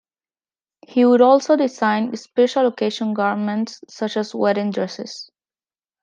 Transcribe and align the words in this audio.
He 0.87 1.05
would 1.05 1.21
also 1.21 1.55
design 1.55 2.17
special 2.17 2.65
occasion 2.65 3.13
garments, 3.13 3.81
such 3.87 4.17
as 4.17 4.33
wedding 4.33 4.71
dresses. 4.71 5.29